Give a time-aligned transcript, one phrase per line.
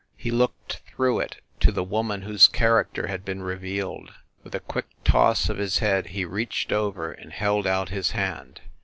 [0.17, 4.11] He looked through it to the woman whose character had been revealed.
[4.43, 8.61] With a quick toss of his head he reached over and held out his hand.